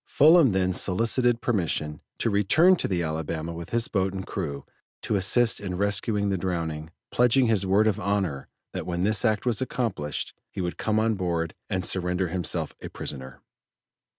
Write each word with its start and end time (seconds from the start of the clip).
Fullam 0.07 0.51
then 0.51 0.73
solicited 0.73 1.41
permission 1.41 2.01
to 2.17 2.31
return 2.31 2.75
to 2.77 2.87
the 2.87 3.03
Alabama 3.03 3.53
with 3.53 3.69
his 3.69 3.87
boat 3.87 4.13
and 4.15 4.25
crew 4.25 4.65
to 5.03 5.15
assist 5.15 5.59
in 5.59 5.77
rescuing 5.77 6.29
the 6.29 6.39
drowning, 6.39 6.89
pledging 7.11 7.45
his 7.45 7.67
word 7.67 7.85
of 7.85 7.99
honor 7.99 8.47
that 8.73 8.87
when 8.87 9.03
this 9.03 9.23
act 9.23 9.45
was 9.45 9.61
accomplished, 9.61 10.33
he 10.49 10.59
would 10.59 10.79
come 10.79 10.97
on 10.99 11.13
board 11.13 11.53
and 11.69 11.85
surrender 11.85 12.29
himself 12.29 12.73
a 12.81 12.89
prisoner. 12.89 13.43